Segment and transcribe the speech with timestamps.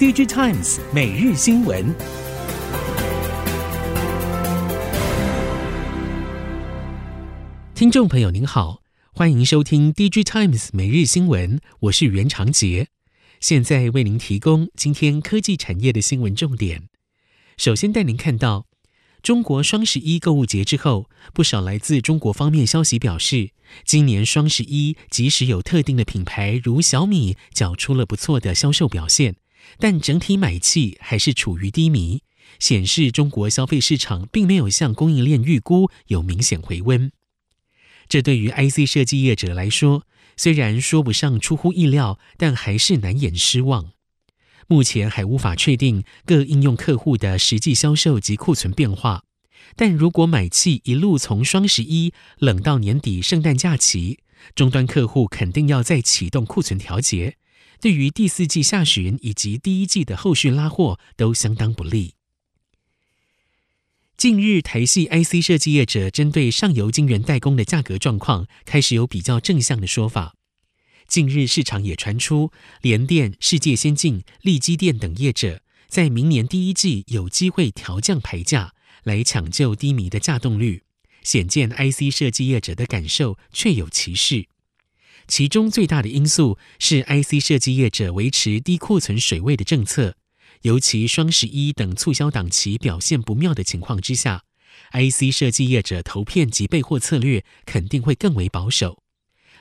[0.00, 1.94] DigiTimes 每日新闻，
[7.74, 8.80] 听众朋友您好，
[9.12, 12.88] 欢迎收听 DigiTimes 每日新闻，我是袁长杰，
[13.40, 16.88] 现在为您提供今天科技产业的新闻重点。
[17.58, 18.64] 首先带您看到。
[19.22, 23.50] 中国双十一购物节之后，不少来自中国方面消息表示，
[23.84, 29.36] 今年双十一即使有特定的品牌如小米缴出了不错的销售表现，
[29.78, 32.22] 但整体买气还是处于低迷，
[32.58, 37.10] 显示中国消费市场并没有像供应链预估有明显回温。
[38.08, 40.04] 这对于 IC 设计业者来说，
[40.36, 43.92] 虽然说不上出乎意料，但还是难掩失望。
[44.66, 49.24] 目前还无法确定各应用客户的实际销售及库存变化，
[49.76, 54.20] 但如果买气一路从双十一冷到年底圣诞假期，
[54.54, 57.36] 终端客户肯定要再启动库存调节，
[57.80, 62.14] 对于第四季下旬以及第一季的后续拉货都相当不利。
[64.18, 70.34] 近日，台系 IC 设计业者针对上游晶圆代工的价格状况，开始有比较正向的说法。
[71.08, 80.82] 近日，市场也传出联电、世界先进、利基电等业者在明年第一季有机会调降牌价，来抢救低迷的稼动率。
[81.22, 84.49] 显见 IC 设计业者的感受确有其事。
[85.30, 90.16] 其中最大的因素是 IC 设计业者维持低库存水位的政策，
[90.62, 94.42] 尤其双十一等促销档期表现不妙的情况之下
[94.90, 99.04] ，IC 设计业者投片及备货策略肯定会更为保守。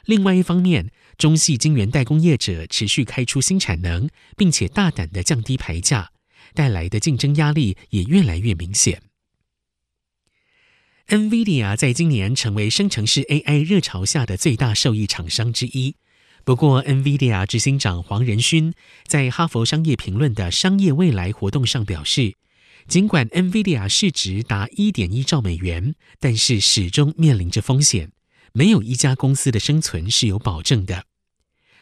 [0.06, 6.10] 另外一方面，中系晶圆代工业者持续开出新产能，并且大胆的降低牌价，
[6.56, 9.04] 带来的竞争压力也越来越明显。
[11.10, 15.96] NVIDIA 在今年成为生成式 AI 热潮下的最大受益厂商之一。
[16.44, 18.72] 不过，NVIDIA 执行长黄仁勋
[19.08, 22.36] 在哈佛商业评论的商业未来活动上表示，
[22.88, 28.12] 尽管 NVIDIA 市值达一点一兆美元，但是始终面临着风险。
[28.54, 31.06] 没有一家公司的生存是有保证的。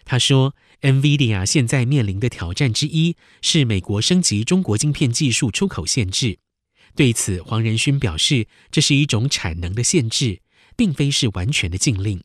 [0.06, 6.40] 他说，NVIDIA 现在面临的挑战之一是美国升级中国晶片技术出口限制。
[6.98, 10.42] 对此，黄仁勋表示，这是一种产能的限制，
[10.76, 12.24] 并非是完全的禁令。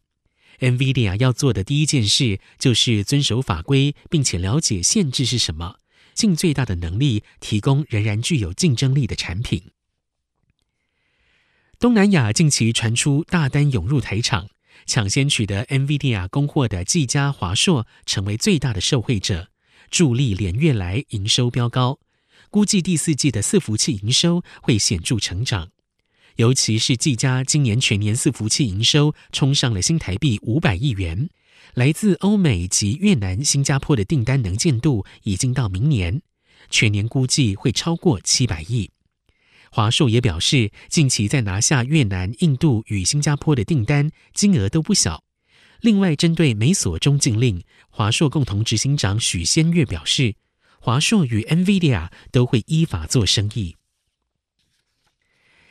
[0.60, 5.76] NVIDIA 要做的第一件事就是遵守法规，并且了解限制是什么，
[6.14, 9.62] 尽最大的能力提供仍然具有竞争力的产品。
[11.78, 14.48] 东南亚近期传出大单涌入台厂，
[14.86, 19.48] 抢先取得 NVIDIA 供货的技嘉、华硕成为最大的受惠者，
[19.90, 21.98] 助力连月来营收飙高。
[22.52, 25.70] 估计第四季的伺服器营收会显著成长，
[26.36, 31.30] 尤其是技嘉今年全年伺服器营收冲上了新台币五百亿元，
[31.72, 36.20] 来自欧美及越南、新加坡的订单能见度已经到明年
[36.68, 38.90] 全年估计会超过七百亿。
[39.70, 45.24] 华硕也表示，近期在拿下越南、印度与新加坡的订单，金额都不小。
[45.80, 50.34] 另外，针对美所中禁令，华硕共同执行长许先月表示，
[50.84, 53.76] 华硕与 NVIDIA 都会依法做生意。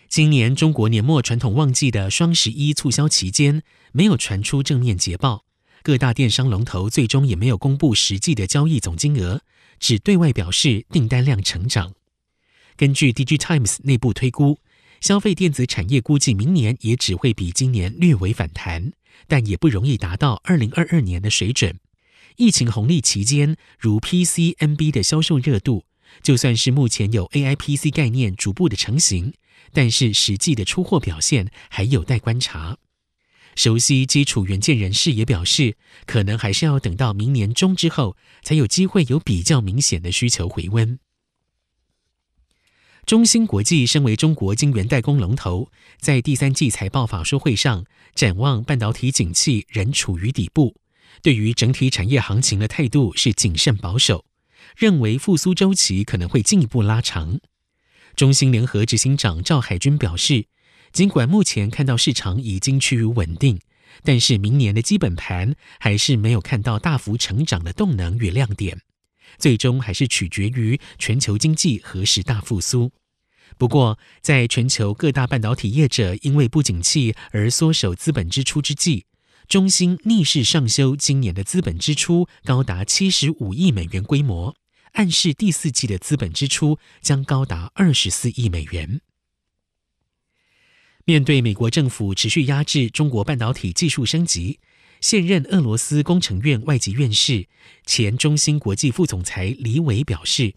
[0.08, 3.62] 今年中国年末传统旺季的双十一促销期间，
[3.92, 5.44] 没有传出正面捷报，
[5.84, 9.42] 各大电商龙头最终也没有公布实际的交易总金额，
[9.82, 11.94] 只对外表示订单量成长。
[12.78, 14.60] 根据 DG Times 内部推估，
[15.02, 18.94] 消费电子产业估计明年也只会比今年略微反弹，
[19.28, 21.81] 但也不容易达到2022年的水准。
[22.38, 25.86] 疫情红利期间，如 PC、NB 的销售热度，
[26.22, 29.34] 就算是目前有 AI PC 概念逐步的成型，
[29.74, 32.78] 但是实际的出货表现还有待观察。
[33.56, 35.75] 熟悉基础元件人士也表示，
[36.06, 40.97] 可能还是要等到明年中之后，才有机会有比较明显的需求回温。
[43.06, 47.84] 中芯国际身为中国晶圆代工龙头，在第三季财报法说会上
[48.16, 50.78] 展望半导体景气仍处于底部，
[51.22, 54.26] 对于整体产业行情的态度是谨慎保守，
[54.76, 57.40] 认为复苏周期可能会进一步拉长。
[58.16, 60.46] 中芯联合执行长赵海军表示，
[60.91, 63.59] 尽管目前看到市场已经趋于稳定，
[64.03, 68.82] 但是明年的基本盘还是没有看到大幅成长的动能与亮点。
[69.38, 72.91] 最终还是取决于全球经济何时大复苏。
[73.58, 79.06] 不过，在全球各大半导体业者因为不景气而缩手资本支出之际，
[79.47, 84.55] 中芯逆势上修今年的资本支出高达七十五亿美元规模，
[84.93, 89.02] 暗示第四季的资本支出将高达二十四亿美元。
[91.03, 94.59] 面对美国政府持续压制中国半导体技术升级，
[95.02, 97.47] 现任俄罗斯工程院外籍院士、
[97.85, 100.53] 前中芯国际副总裁李伟表示，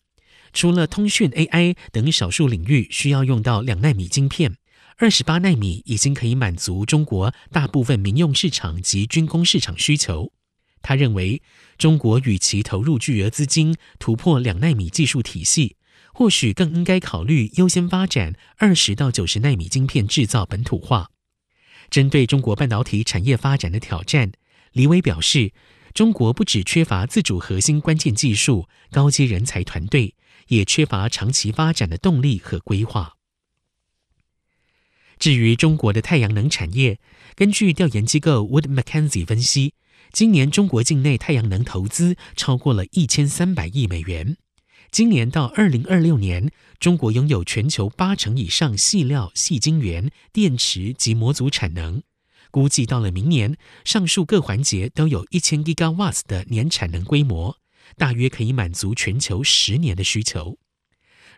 [0.53, 4.57] 除了通讯 AI 等少数领域需要用到两纳米晶片，
[4.97, 10.33] 二十八纳米已经可以满足中国大部分民用市场及军工市场需求。
[10.83, 11.43] 他认为，
[11.77, 15.77] 中国与其投入巨额资金突破两纳米技术体系，
[16.13, 21.11] 或许更应该考虑优先发展二十到九十纳米晶片制造本土化。
[21.91, 24.31] 针对中国半导体产业发展的挑战，
[24.73, 25.53] 李伟表示，
[25.93, 30.15] 中国不只缺乏自主核心关键技术、高阶人才团队，
[30.49, 33.15] 也缺乏长期发展的动力和规划。
[35.19, 36.99] 至于中国的太阳能产业，
[37.35, 39.75] 根据调研机构 Wood Mackenzie 分析，
[40.13, 44.37] 今年中国境内太阳能投资超过了一千三百亿美元。
[44.91, 52.03] 今年到二零二六年，中国拥有全球八成以上细料、细晶圆、电池及模组产能。
[52.53, 57.57] 估计到了明年，上述各环节都有一千 gigawas 的年产能规模，
[57.97, 60.59] 大约可以满足全球十年的需求。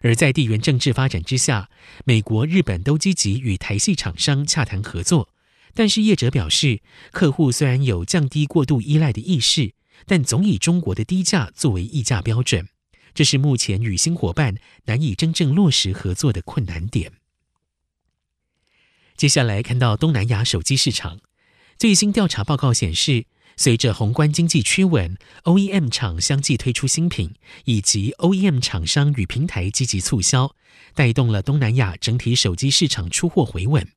[0.02, 1.70] 而在地缘政治发展之下，
[2.04, 5.30] 美国、日本都积极与台系厂商洽谈合作。
[5.74, 6.80] 但是业者表示，
[7.12, 9.74] 客户虽然有降低过度依赖的意识，
[10.06, 12.68] 但总以中国的低价作为议价标准，
[13.14, 14.56] 这是目前与新伙伴
[14.86, 17.12] 难以真正落实合作的困难点。
[19.16, 21.20] 接下来看到东南亚手机市场，
[21.78, 23.26] 最新调查报告显示，
[23.58, 30.54] 随着宏观经济趋稳，OEM 厂相继推出新品，以及 OEM 厂商与平台积极促销，
[30.94, 33.88] 带动了东南亚整体手机市场出货回稳。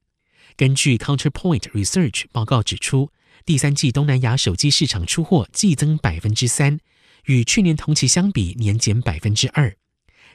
[0.55, 3.11] 根据 Counterpoint Research 报告指出，
[3.45, 6.79] 第三季东南亚手机市场出货季增百分之三，
[7.25, 9.75] 与去年同期相比年减百分之二。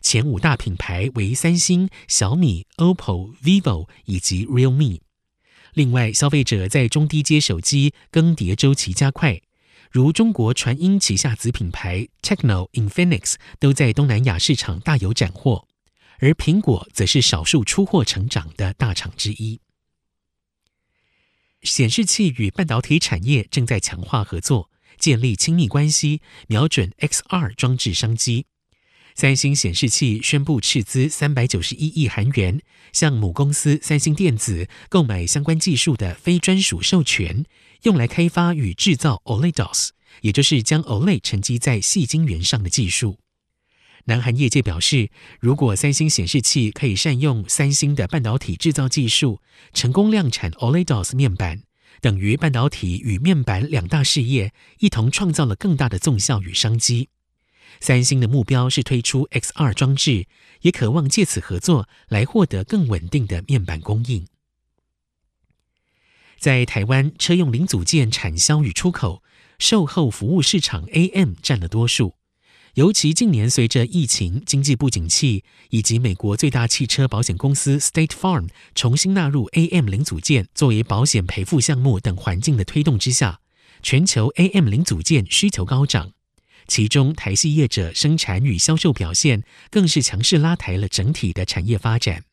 [0.03, 5.01] 前五大品牌为三星、小米、OPPO、vivo 以及 Realme。
[5.75, 9.41] 另外，消费者在中低阶手机更迭周期加快，
[9.91, 15.67] 如中国传音旗下子品牌 Techno、Infinix 都在东南亚市场大有斩获，
[16.21, 19.61] 而苹果则是少数出货成长的大厂之一。
[21.63, 28.47] 显示器与半导体产业正在强化合作，建立亲密关系，瞄准 XR 装置商机。
[29.15, 32.61] 三星显示器宣布斥资三百九十一亿韩元，
[32.93, 37.45] 向母公司三星电子购买相关技术的非专属授权，
[37.85, 39.91] 用来开发与制造 OLEDOS，
[40.23, 43.21] 也就是将 OLED 沉积在细晶圆上的技术。
[44.07, 49.41] 南韩业界表示，如果三星显示器可以善用三星的半导体制造技术，
[49.73, 51.63] 成功量产 OLEDOS 面板，
[52.01, 57.11] 等于半导体与面板两大事业一同创造了更大的纵效与商机。
[57.81, 60.27] 三星的目标是推出 XR 装置，
[60.63, 64.27] 也渴望借此合作来获得更稳定的面板供应。
[66.39, 69.23] 在台湾，车用零组件产销与出口、
[69.59, 72.17] 售后服务市场 AM 占了多数。
[72.75, 83.41] 尤其近年，随着疫情、经济不景气，以及美国最大汽车保险公司 State Farm 重新纳入 AM 零组件作为保险赔付项目等环境的推动之下，
[83.81, 86.13] 全球 AM 零组件需求高涨。
[86.67, 92.25] 其中，台系业者生产与销售表现更是强势拉抬了整体的产业发展。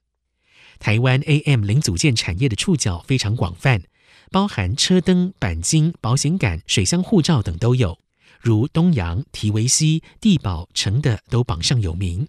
[0.80, 3.84] 台湾 AM 零组件产业的触角非常广泛，
[4.32, 8.00] 包含车灯、钣金、保险杆、水箱护罩等都有。
[8.40, 12.28] 如东洋、提维西、地宝、成的都榜上有名，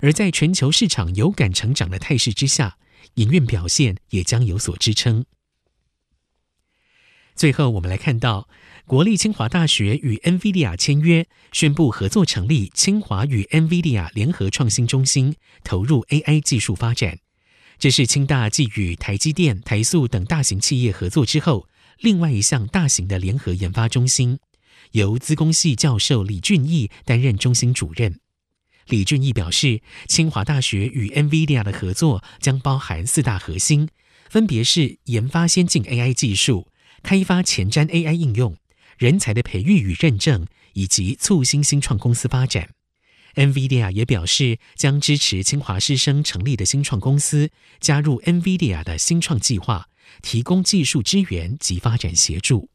[0.00, 2.76] 而在全球市场有感成长的态势之下，
[3.14, 5.24] 营运表现也将有所支撑。
[7.34, 8.48] 最后，我们来看到
[8.86, 17.18] 国立清华大学与 NVIDIA 签约，宣布合作成立清华与 NVIDIA 联合创新中心，投入 AI 技术发展。
[17.76, 21.66] 这是清大继与台积电、台塑等大型企业合作之后，
[21.98, 24.38] 另外一项大型的联合研发中心。
[24.92, 28.20] 由资工系教授李俊毅担任中心主任。
[28.86, 33.88] 李俊毅表示，清华大学与 NVIDIA 的合作将包含四大核心，
[34.28, 36.68] 分别是研发先进 AI 技术、
[37.04, 38.56] 开发前瞻 AI 应用、
[38.98, 42.70] 人才的培育与认证，以及促新新创公司发展。
[43.36, 49.88] NVIDIA 也表示，将支持清华师生成立的新创公司加入 NVIDIA 的新创计划，
[50.22, 52.70] 提供技术支援及发展协助。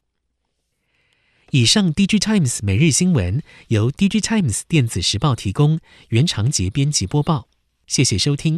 [1.52, 7.48] 以上，DigiTimes 每日新闻由 DigiTimes 电子时报提供，袁长杰编辑播报。
[7.88, 8.58] 谢谢收听。